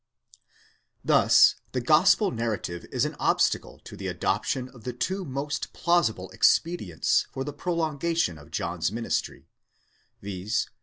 [1.05, 6.31] Thus the gospel narrative is an obstacle to the adoption of the two most plausible
[6.31, 9.45] expedients for the prolongation of John's ministry,
[10.19, 10.67] viz.